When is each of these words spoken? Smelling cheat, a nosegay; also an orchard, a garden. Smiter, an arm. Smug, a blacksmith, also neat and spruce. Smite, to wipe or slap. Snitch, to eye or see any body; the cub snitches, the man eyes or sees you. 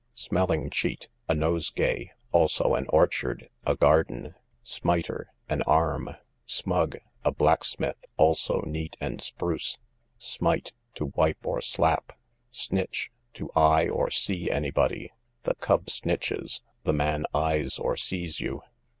Smelling 0.15 0.71
cheat, 0.71 1.09
a 1.29 1.35
nosegay; 1.35 2.09
also 2.31 2.73
an 2.73 2.87
orchard, 2.89 3.51
a 3.67 3.75
garden. 3.75 4.33
Smiter, 4.63 5.31
an 5.47 5.61
arm. 5.67 6.15
Smug, 6.47 6.97
a 7.23 7.31
blacksmith, 7.31 8.03
also 8.17 8.61
neat 8.65 8.97
and 8.99 9.21
spruce. 9.21 9.77
Smite, 10.17 10.73
to 10.95 11.11
wipe 11.15 11.45
or 11.45 11.61
slap. 11.61 12.13
Snitch, 12.49 13.11
to 13.35 13.51
eye 13.55 13.87
or 13.89 14.09
see 14.09 14.49
any 14.49 14.71
body; 14.71 15.11
the 15.43 15.53
cub 15.53 15.85
snitches, 15.85 16.61
the 16.83 16.93
man 16.93 17.27
eyes 17.35 17.77
or 17.77 17.95
sees 17.95 18.39
you. 18.39 18.63